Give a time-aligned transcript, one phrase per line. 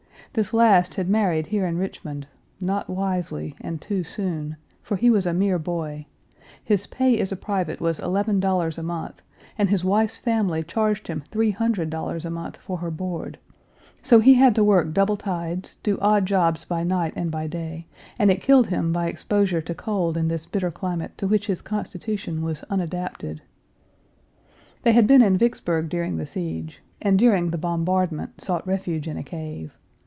[0.33, 2.25] This last had married here in Richmond,
[2.61, 6.05] not wisely, and too soon, for he was a mere boy;
[6.63, 9.21] his pay as a private was eleven dollars a month,
[9.57, 13.39] and his wife's family charged him three hundred dollars a month for her board;
[14.01, 17.85] so he had to work double tides, do odd jobs by night and by day,
[18.17, 21.61] and it killed him by exposure to cold in this bitter climate to which his
[21.61, 23.41] constitution was unadapted.
[24.83, 29.17] They had been in Vicksburg during the siege, and during the bombardment sought refuge in
[29.17, 29.75] a cave.